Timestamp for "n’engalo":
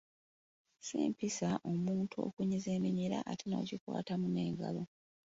4.29-4.83